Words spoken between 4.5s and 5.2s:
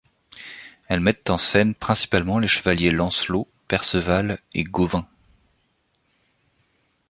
et Gauvain.